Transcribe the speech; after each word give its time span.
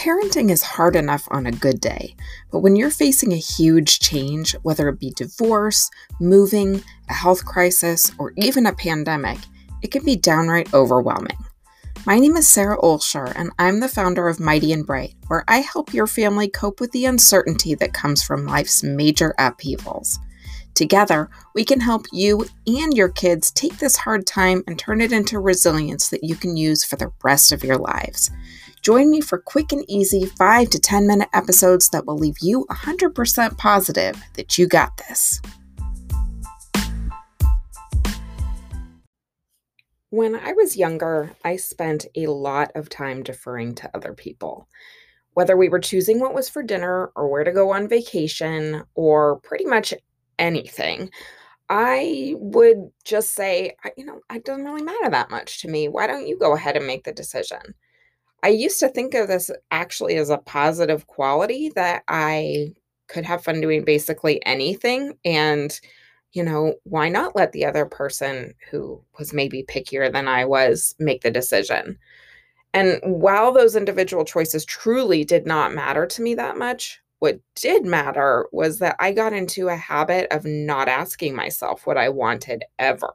Parenting 0.00 0.50
is 0.50 0.62
hard 0.62 0.96
enough 0.96 1.28
on 1.30 1.44
a 1.44 1.52
good 1.52 1.78
day, 1.78 2.16
but 2.50 2.60
when 2.60 2.74
you're 2.74 2.90
facing 2.90 3.34
a 3.34 3.36
huge 3.36 3.98
change, 3.98 4.56
whether 4.62 4.88
it 4.88 4.98
be 4.98 5.10
divorce, 5.10 5.90
moving, 6.18 6.82
a 7.10 7.12
health 7.12 7.44
crisis, 7.44 8.10
or 8.18 8.32
even 8.38 8.64
a 8.64 8.72
pandemic, 8.72 9.36
it 9.82 9.88
can 9.88 10.02
be 10.02 10.16
downright 10.16 10.72
overwhelming. 10.72 11.36
My 12.06 12.18
name 12.18 12.38
is 12.38 12.48
Sarah 12.48 12.78
Olsher, 12.78 13.30
and 13.36 13.50
I'm 13.58 13.80
the 13.80 13.90
founder 13.90 14.26
of 14.26 14.40
Mighty 14.40 14.72
and 14.72 14.86
Bright, 14.86 15.16
where 15.26 15.44
I 15.48 15.58
help 15.58 15.92
your 15.92 16.06
family 16.06 16.48
cope 16.48 16.80
with 16.80 16.92
the 16.92 17.04
uncertainty 17.04 17.74
that 17.74 17.92
comes 17.92 18.22
from 18.22 18.46
life's 18.46 18.82
major 18.82 19.34
upheavals. 19.36 20.18
Together, 20.72 21.28
we 21.54 21.62
can 21.62 21.80
help 21.80 22.06
you 22.10 22.46
and 22.66 22.96
your 22.96 23.10
kids 23.10 23.50
take 23.50 23.76
this 23.76 23.96
hard 23.96 24.26
time 24.26 24.62
and 24.66 24.78
turn 24.78 25.02
it 25.02 25.12
into 25.12 25.38
resilience 25.38 26.08
that 26.08 26.24
you 26.24 26.36
can 26.36 26.56
use 26.56 26.84
for 26.84 26.96
the 26.96 27.12
rest 27.22 27.52
of 27.52 27.62
your 27.62 27.76
lives. 27.76 28.30
Join 28.82 29.10
me 29.10 29.20
for 29.20 29.36
quick 29.36 29.72
and 29.72 29.84
easy 29.88 30.24
5 30.24 30.70
to 30.70 30.78
10 30.78 31.06
minute 31.06 31.28
episodes 31.34 31.90
that 31.90 32.06
will 32.06 32.16
leave 32.16 32.38
you 32.40 32.64
100% 32.70 33.58
positive 33.58 34.22
that 34.34 34.56
you 34.56 34.66
got 34.66 34.96
this. 34.96 35.40
When 40.08 40.34
I 40.34 40.52
was 40.52 40.78
younger, 40.78 41.32
I 41.44 41.56
spent 41.56 42.06
a 42.16 42.26
lot 42.28 42.72
of 42.74 42.88
time 42.88 43.22
deferring 43.22 43.74
to 43.76 43.90
other 43.94 44.14
people. 44.14 44.66
Whether 45.34 45.58
we 45.58 45.68
were 45.68 45.78
choosing 45.78 46.18
what 46.18 46.34
was 46.34 46.48
for 46.48 46.62
dinner 46.62 47.12
or 47.14 47.28
where 47.28 47.44
to 47.44 47.52
go 47.52 47.72
on 47.72 47.86
vacation 47.86 48.82
or 48.94 49.40
pretty 49.40 49.66
much 49.66 49.92
anything, 50.38 51.10
I 51.68 52.34
would 52.38 52.90
just 53.04 53.34
say, 53.34 53.76
you 53.98 54.06
know, 54.06 54.20
it 54.32 54.46
doesn't 54.46 54.64
really 54.64 54.82
matter 54.82 55.10
that 55.10 55.30
much 55.30 55.60
to 55.60 55.68
me. 55.68 55.86
Why 55.88 56.06
don't 56.06 56.26
you 56.26 56.38
go 56.38 56.54
ahead 56.54 56.76
and 56.76 56.86
make 56.86 57.04
the 57.04 57.12
decision? 57.12 57.74
I 58.42 58.48
used 58.48 58.80
to 58.80 58.88
think 58.88 59.14
of 59.14 59.28
this 59.28 59.50
actually 59.70 60.16
as 60.16 60.30
a 60.30 60.38
positive 60.38 61.06
quality 61.06 61.70
that 61.74 62.02
I 62.08 62.74
could 63.08 63.24
have 63.24 63.44
fun 63.44 63.60
doing 63.60 63.84
basically 63.84 64.44
anything. 64.46 65.14
And, 65.24 65.78
you 66.32 66.42
know, 66.42 66.74
why 66.84 67.08
not 67.08 67.36
let 67.36 67.52
the 67.52 67.66
other 67.66 67.84
person 67.84 68.54
who 68.70 69.02
was 69.18 69.32
maybe 69.32 69.64
pickier 69.68 70.10
than 70.12 70.28
I 70.28 70.44
was 70.44 70.94
make 70.98 71.22
the 71.22 71.30
decision? 71.30 71.98
And 72.72 73.00
while 73.02 73.52
those 73.52 73.74
individual 73.74 74.24
choices 74.24 74.64
truly 74.64 75.24
did 75.24 75.44
not 75.46 75.74
matter 75.74 76.06
to 76.06 76.22
me 76.22 76.34
that 76.36 76.56
much, 76.56 77.00
what 77.18 77.40
did 77.54 77.84
matter 77.84 78.46
was 78.52 78.78
that 78.78 78.96
I 78.98 79.12
got 79.12 79.32
into 79.32 79.68
a 79.68 79.76
habit 79.76 80.28
of 80.30 80.44
not 80.44 80.88
asking 80.88 81.34
myself 81.34 81.86
what 81.86 81.98
I 81.98 82.08
wanted 82.08 82.64
ever. 82.78 83.12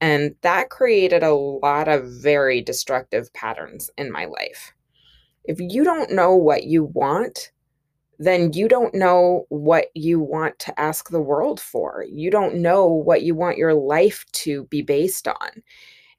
And 0.00 0.34
that 0.42 0.70
created 0.70 1.22
a 1.22 1.34
lot 1.34 1.88
of 1.88 2.08
very 2.08 2.60
destructive 2.60 3.32
patterns 3.32 3.90
in 3.98 4.12
my 4.12 4.26
life. 4.26 4.72
If 5.44 5.58
you 5.58 5.82
don't 5.82 6.12
know 6.12 6.34
what 6.36 6.64
you 6.64 6.84
want, 6.84 7.50
then 8.18 8.52
you 8.52 8.68
don't 8.68 8.94
know 8.94 9.46
what 9.48 9.86
you 9.94 10.20
want 10.20 10.58
to 10.58 10.78
ask 10.80 11.08
the 11.08 11.20
world 11.20 11.60
for. 11.60 12.04
You 12.08 12.30
don't 12.30 12.56
know 12.56 12.86
what 12.86 13.22
you 13.22 13.34
want 13.34 13.58
your 13.58 13.74
life 13.74 14.24
to 14.32 14.64
be 14.64 14.82
based 14.82 15.28
on. 15.28 15.62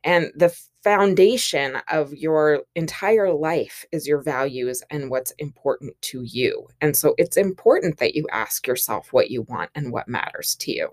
And 0.04 0.32
the 0.36 0.58
foundation 0.84 1.78
of 1.90 2.14
your 2.14 2.62
entire 2.76 3.34
life 3.34 3.86
is 3.92 4.08
your 4.08 4.22
values 4.22 4.82
and 4.90 5.10
what's 5.10 5.32
important 5.40 5.94
to 6.02 6.24
you. 6.24 6.68
And 6.80 6.96
so 6.96 7.16
it's 7.18 7.36
important 7.36 7.98
that 7.98 8.16
you 8.16 8.26
ask 8.32 8.66
yourself 8.66 9.12
what 9.12 9.30
you 9.30 9.42
want 9.44 9.72
and 9.76 9.92
what 9.92 10.08
matters 10.08 10.56
to 10.62 10.72
you. 10.72 10.90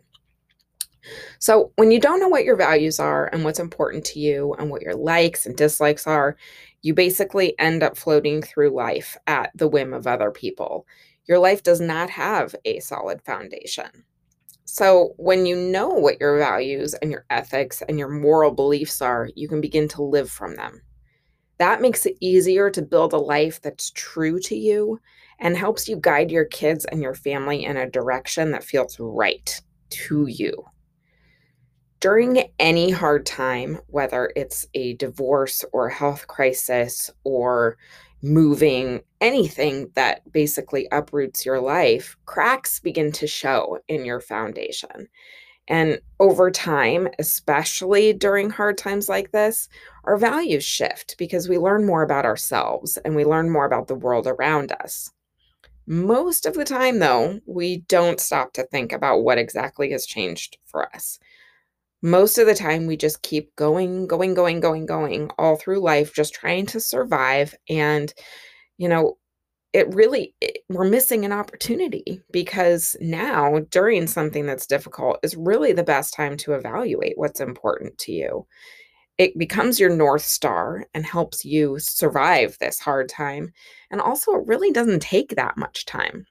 So, 1.38 1.72
when 1.76 1.90
you 1.90 2.00
don't 2.00 2.20
know 2.20 2.28
what 2.28 2.44
your 2.44 2.56
values 2.56 2.98
are 2.98 3.26
and 3.26 3.44
what's 3.44 3.58
important 3.58 4.04
to 4.06 4.20
you 4.20 4.54
and 4.58 4.70
what 4.70 4.82
your 4.82 4.94
likes 4.94 5.46
and 5.46 5.56
dislikes 5.56 6.06
are, 6.06 6.36
you 6.82 6.94
basically 6.94 7.58
end 7.58 7.82
up 7.82 7.96
floating 7.96 8.42
through 8.42 8.70
life 8.70 9.16
at 9.26 9.50
the 9.54 9.68
whim 9.68 9.92
of 9.92 10.06
other 10.06 10.30
people. 10.30 10.86
Your 11.28 11.38
life 11.38 11.62
does 11.62 11.80
not 11.80 12.10
have 12.10 12.54
a 12.64 12.80
solid 12.80 13.22
foundation. 13.22 14.04
So, 14.64 15.14
when 15.16 15.46
you 15.46 15.56
know 15.56 15.88
what 15.88 16.20
your 16.20 16.38
values 16.38 16.94
and 16.94 17.10
your 17.10 17.24
ethics 17.30 17.82
and 17.88 17.98
your 17.98 18.08
moral 18.08 18.50
beliefs 18.50 19.00
are, 19.02 19.28
you 19.34 19.48
can 19.48 19.60
begin 19.60 19.88
to 19.88 20.02
live 20.02 20.30
from 20.30 20.56
them. 20.56 20.82
That 21.58 21.80
makes 21.80 22.04
it 22.04 22.16
easier 22.20 22.70
to 22.70 22.82
build 22.82 23.12
a 23.12 23.18
life 23.18 23.62
that's 23.62 23.90
true 23.92 24.38
to 24.40 24.56
you 24.56 25.00
and 25.38 25.56
helps 25.56 25.88
you 25.88 25.96
guide 25.96 26.30
your 26.30 26.44
kids 26.44 26.84
and 26.84 27.02
your 27.02 27.14
family 27.14 27.64
in 27.64 27.76
a 27.76 27.88
direction 27.88 28.50
that 28.50 28.64
feels 28.64 28.98
right 28.98 29.60
to 29.90 30.26
you 30.26 30.64
during 32.06 32.44
any 32.60 32.88
hard 32.88 33.26
time, 33.26 33.80
whether 33.88 34.30
it's 34.36 34.64
a 34.74 34.94
divorce 34.94 35.64
or 35.72 35.88
a 35.88 35.92
health 35.92 36.28
crisis 36.28 37.10
or 37.24 37.76
moving, 38.22 39.00
anything 39.20 39.90
that 39.96 40.20
basically 40.30 40.86
uproots 40.92 41.44
your 41.44 41.60
life, 41.60 42.16
cracks 42.24 42.78
begin 42.78 43.10
to 43.10 43.26
show 43.26 43.80
in 43.88 44.04
your 44.04 44.20
foundation. 44.20 45.08
And 45.66 45.98
over 46.20 46.48
time, 46.48 47.08
especially 47.18 48.12
during 48.12 48.50
hard 48.50 48.78
times 48.78 49.08
like 49.08 49.32
this, 49.32 49.68
our 50.04 50.16
values 50.16 50.62
shift 50.62 51.16
because 51.18 51.48
we 51.48 51.58
learn 51.58 51.84
more 51.84 52.04
about 52.04 52.24
ourselves 52.24 52.98
and 52.98 53.16
we 53.16 53.24
learn 53.24 53.50
more 53.50 53.66
about 53.66 53.88
the 53.88 53.96
world 53.96 54.28
around 54.28 54.70
us. 54.70 55.10
Most 55.88 56.46
of 56.46 56.54
the 56.54 56.64
time, 56.64 57.00
though, 57.00 57.40
we 57.46 57.78
don't 57.88 58.20
stop 58.20 58.52
to 58.52 58.62
think 58.62 58.92
about 58.92 59.24
what 59.24 59.38
exactly 59.38 59.90
has 59.90 60.06
changed 60.06 60.56
for 60.66 60.86
us 60.94 61.18
most 62.02 62.38
of 62.38 62.46
the 62.46 62.54
time 62.54 62.86
we 62.86 62.96
just 62.96 63.22
keep 63.22 63.54
going 63.56 64.06
going 64.06 64.34
going 64.34 64.60
going 64.60 64.86
going 64.86 65.30
all 65.38 65.56
through 65.56 65.80
life 65.80 66.14
just 66.14 66.34
trying 66.34 66.66
to 66.66 66.80
survive 66.80 67.54
and 67.68 68.12
you 68.78 68.88
know 68.88 69.16
it 69.76 69.94
really 69.94 70.34
it, 70.40 70.60
we're 70.70 70.88
missing 70.88 71.26
an 71.26 71.32
opportunity 71.32 72.22
because 72.32 72.96
now 72.98 73.58
during 73.70 74.06
something 74.06 74.46
that's 74.46 74.66
difficult 74.66 75.18
is 75.22 75.36
really 75.36 75.74
the 75.74 75.84
best 75.84 76.14
time 76.14 76.38
to 76.38 76.54
evaluate 76.54 77.12
what's 77.16 77.40
important 77.40 77.98
to 77.98 78.10
you. 78.10 78.46
It 79.18 79.38
becomes 79.38 79.78
your 79.78 79.94
north 79.94 80.22
star 80.22 80.86
and 80.94 81.04
helps 81.04 81.44
you 81.44 81.78
survive 81.78 82.56
this 82.58 82.80
hard 82.80 83.10
time 83.10 83.52
and 83.90 84.00
also 84.00 84.32
it 84.32 84.46
really 84.46 84.70
doesn't 84.70 85.02
take 85.02 85.36
that 85.36 85.58
much 85.58 85.84
time. 85.84 86.24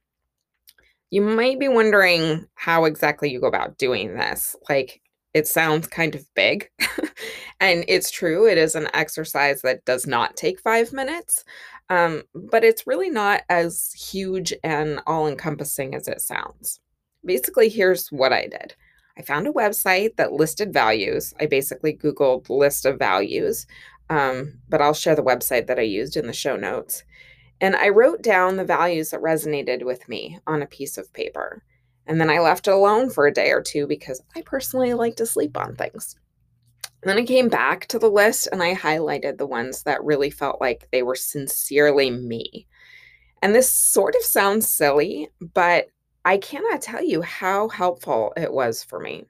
You 1.11 1.21
might 1.21 1.59
be 1.59 1.67
wondering 1.67 2.47
how 2.55 2.85
exactly 2.85 3.29
you 3.29 3.39
go 3.39 3.47
about 3.47 3.77
doing 3.77 4.15
this 4.15 4.55
like 4.69 5.01
it 5.35 5.49
sounds 5.49 5.85
kind 5.85 6.15
of 6.15 6.25
big. 6.33 6.71
and 7.59 7.83
it's 7.89 8.09
true, 8.09 8.47
it 8.47 8.57
is 8.57 8.73
an 8.73 8.87
exercise 8.93 9.61
that 9.61 9.83
does 9.83 10.07
not 10.07 10.37
take 10.37 10.61
five 10.61 10.93
minutes, 10.93 11.43
um, 11.89 12.23
but 12.33 12.63
it's 12.63 12.87
really 12.87 13.09
not 13.09 13.41
as 13.49 13.91
huge 13.91 14.53
and 14.63 15.01
all 15.05 15.27
encompassing 15.27 15.93
as 15.93 16.07
it 16.07 16.21
sounds. 16.21 16.79
Basically, 17.25 17.67
here's 17.67 18.07
what 18.13 18.31
I 18.31 18.47
did 18.47 18.75
I 19.17 19.23
found 19.23 19.45
a 19.45 19.51
website 19.51 20.15
that 20.15 20.31
listed 20.31 20.71
values. 20.71 21.33
I 21.37 21.47
basically 21.47 21.93
Googled 21.93 22.49
list 22.49 22.85
of 22.85 22.97
values, 22.97 23.67
um, 24.09 24.59
but 24.69 24.81
I'll 24.81 24.93
share 24.93 25.15
the 25.15 25.23
website 25.23 25.67
that 25.67 25.79
I 25.79 25.83
used 25.83 26.15
in 26.15 26.27
the 26.27 26.33
show 26.33 26.55
notes. 26.55 27.03
And 27.59 27.75
I 27.75 27.89
wrote 27.89 28.21
down 28.21 28.55
the 28.55 28.63
values 28.63 29.09
that 29.09 29.21
resonated 29.21 29.83
with 29.83 30.07
me 30.07 30.39
on 30.47 30.61
a 30.61 30.67
piece 30.67 30.97
of 30.97 31.11
paper. 31.11 31.61
And 32.07 32.19
then 32.19 32.29
I 32.29 32.39
left 32.39 32.67
it 32.67 32.73
alone 32.73 33.09
for 33.09 33.25
a 33.25 33.33
day 33.33 33.51
or 33.51 33.61
two 33.61 33.87
because 33.87 34.21
I 34.35 34.41
personally 34.41 34.93
like 34.93 35.15
to 35.17 35.25
sleep 35.25 35.57
on 35.57 35.75
things. 35.75 36.15
And 37.01 37.09
then 37.09 37.17
I 37.17 37.25
came 37.25 37.49
back 37.49 37.87
to 37.87 37.99
the 37.99 38.09
list 38.09 38.47
and 38.51 38.63
I 38.63 38.75
highlighted 38.75 39.37
the 39.37 39.47
ones 39.47 39.83
that 39.83 40.03
really 40.03 40.29
felt 40.29 40.61
like 40.61 40.87
they 40.91 41.03
were 41.03 41.15
sincerely 41.15 42.09
me. 42.09 42.67
And 43.41 43.53
this 43.53 43.71
sort 43.71 44.15
of 44.15 44.23
sounds 44.23 44.67
silly, 44.67 45.29
but 45.53 45.87
I 46.23 46.37
cannot 46.37 46.81
tell 46.81 47.03
you 47.03 47.21
how 47.21 47.69
helpful 47.69 48.33
it 48.35 48.51
was 48.51 48.83
for 48.83 48.99
me. 48.99 49.25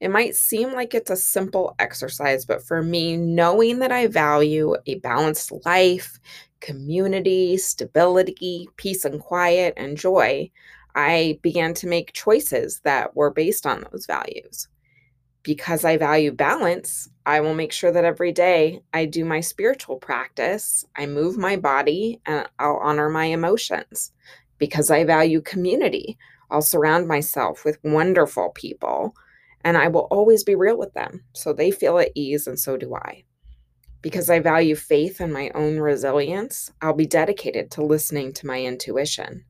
It 0.00 0.10
might 0.10 0.36
seem 0.36 0.72
like 0.72 0.94
it's 0.94 1.10
a 1.10 1.16
simple 1.16 1.74
exercise, 1.78 2.44
but 2.44 2.62
for 2.62 2.82
me, 2.82 3.16
knowing 3.16 3.78
that 3.78 3.92
I 3.92 4.06
value 4.08 4.76
a 4.84 4.96
balanced 4.96 5.52
life, 5.64 6.20
community, 6.60 7.56
stability, 7.56 8.68
peace 8.76 9.06
and 9.06 9.18
quiet, 9.18 9.72
and 9.78 9.96
joy, 9.96 10.50
I 10.96 11.38
began 11.42 11.74
to 11.74 11.86
make 11.86 12.14
choices 12.14 12.80
that 12.80 13.14
were 13.14 13.30
based 13.30 13.66
on 13.66 13.84
those 13.92 14.06
values. 14.06 14.66
Because 15.42 15.84
I 15.84 15.98
value 15.98 16.32
balance, 16.32 17.08
I 17.26 17.40
will 17.40 17.54
make 17.54 17.70
sure 17.70 17.92
that 17.92 18.04
every 18.04 18.32
day 18.32 18.80
I 18.94 19.04
do 19.04 19.24
my 19.24 19.40
spiritual 19.40 19.96
practice, 19.96 20.84
I 20.96 21.06
move 21.06 21.36
my 21.36 21.56
body, 21.56 22.20
and 22.24 22.48
I'll 22.58 22.80
honor 22.82 23.10
my 23.10 23.26
emotions. 23.26 24.10
Because 24.58 24.90
I 24.90 25.04
value 25.04 25.42
community, 25.42 26.16
I'll 26.50 26.62
surround 26.62 27.06
myself 27.06 27.64
with 27.64 27.78
wonderful 27.84 28.50
people 28.54 29.14
and 29.62 29.76
I 29.76 29.88
will 29.88 30.08
always 30.12 30.44
be 30.44 30.54
real 30.54 30.78
with 30.78 30.94
them 30.94 31.24
so 31.34 31.52
they 31.52 31.72
feel 31.72 31.98
at 31.98 32.12
ease 32.14 32.46
and 32.46 32.58
so 32.58 32.76
do 32.76 32.94
I. 32.94 33.24
Because 34.00 34.30
I 34.30 34.38
value 34.38 34.76
faith 34.76 35.20
and 35.20 35.32
my 35.32 35.50
own 35.54 35.78
resilience, 35.78 36.72
I'll 36.80 36.94
be 36.94 37.06
dedicated 37.06 37.70
to 37.72 37.84
listening 37.84 38.32
to 38.34 38.46
my 38.46 38.62
intuition 38.62 39.44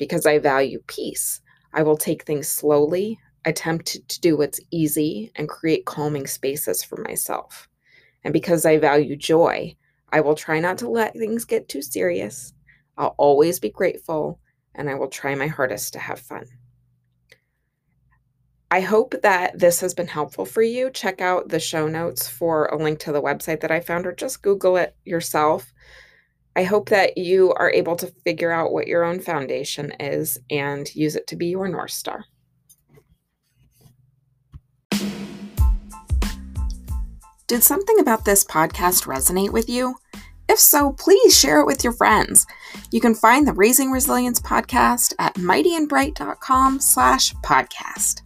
because 0.00 0.24
I 0.24 0.38
value 0.38 0.82
peace. 0.86 1.42
I 1.74 1.82
will 1.82 1.98
take 1.98 2.24
things 2.24 2.48
slowly, 2.48 3.18
attempt 3.44 3.98
to 4.08 4.20
do 4.20 4.34
what's 4.34 4.58
easy, 4.70 5.30
and 5.36 5.46
create 5.46 5.84
calming 5.84 6.26
spaces 6.26 6.82
for 6.82 6.96
myself. 7.02 7.68
And 8.24 8.32
because 8.32 8.64
I 8.64 8.78
value 8.78 9.14
joy, 9.14 9.76
I 10.10 10.22
will 10.22 10.34
try 10.34 10.58
not 10.58 10.78
to 10.78 10.88
let 10.88 11.12
things 11.12 11.44
get 11.44 11.68
too 11.68 11.82
serious. 11.82 12.54
I'll 12.96 13.14
always 13.18 13.60
be 13.60 13.68
grateful, 13.68 14.40
and 14.74 14.88
I 14.88 14.94
will 14.94 15.08
try 15.08 15.34
my 15.34 15.48
hardest 15.48 15.92
to 15.92 15.98
have 15.98 16.18
fun. 16.18 16.46
I 18.70 18.80
hope 18.80 19.16
that 19.22 19.58
this 19.58 19.80
has 19.80 19.92
been 19.92 20.06
helpful 20.06 20.46
for 20.46 20.62
you. 20.62 20.88
Check 20.90 21.20
out 21.20 21.50
the 21.50 21.60
show 21.60 21.88
notes 21.88 22.26
for 22.26 22.66
a 22.66 22.82
link 22.82 23.00
to 23.00 23.12
the 23.12 23.20
website 23.20 23.60
that 23.60 23.70
I 23.70 23.80
found, 23.80 24.06
or 24.06 24.12
just 24.12 24.40
Google 24.40 24.78
it 24.78 24.96
yourself. 25.04 25.74
I 26.60 26.64
hope 26.64 26.90
that 26.90 27.16
you 27.16 27.54
are 27.54 27.72
able 27.72 27.96
to 27.96 28.12
figure 28.22 28.50
out 28.50 28.70
what 28.70 28.86
your 28.86 29.02
own 29.02 29.18
foundation 29.18 29.92
is 29.98 30.38
and 30.50 30.94
use 30.94 31.16
it 31.16 31.26
to 31.28 31.36
be 31.36 31.46
your 31.46 31.68
North 31.68 31.90
Star. 31.90 32.26
Did 37.46 37.62
something 37.62 37.98
about 37.98 38.26
this 38.26 38.44
podcast 38.44 39.06
resonate 39.06 39.54
with 39.54 39.70
you? 39.70 39.94
If 40.50 40.58
so, 40.58 40.92
please 40.92 41.34
share 41.34 41.60
it 41.60 41.66
with 41.66 41.82
your 41.82 41.94
friends. 41.94 42.46
You 42.92 43.00
can 43.00 43.14
find 43.14 43.48
the 43.48 43.54
Raising 43.54 43.90
Resilience 43.90 44.38
podcast 44.38 45.14
at 45.18 45.36
mightyandbright.com 45.36 46.80
slash 46.80 47.32
podcast. 47.36 48.20